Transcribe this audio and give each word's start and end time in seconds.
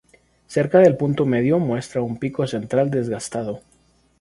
Cerca 0.47 0.79
del 0.79 0.97
punto 0.97 1.27
medio 1.27 1.59
muestra 1.59 2.01
un 2.01 2.17
pico 2.17 2.47
central 2.47 2.89
desgastado. 2.89 3.61